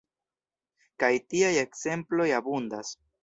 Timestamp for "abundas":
2.41-2.95